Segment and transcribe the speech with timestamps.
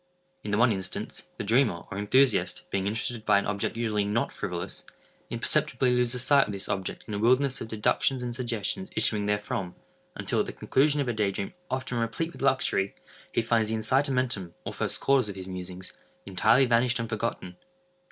[0.43, 4.31] In the one instance, the dreamer, or enthusiast, being interested by an object usually not
[4.31, 4.83] frivolous,
[5.29, 9.75] imperceptibly loses sight of this object in a wilderness of deductions and suggestions issuing therefrom,
[10.15, 12.95] until, at the conclusion of a day dream often replete with luxury,
[13.31, 15.93] he finds the incitamentum, or first cause of his musings,
[16.25, 17.55] entirely vanished and forgotten.